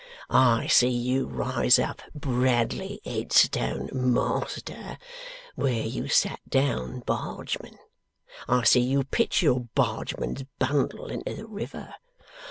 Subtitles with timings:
[0.31, 4.97] I see you rise up Bradley Headstone, Master,
[5.53, 7.77] where you sat down Bargeman.
[8.47, 11.93] I see you pitch your Bargeman's bundle into the river.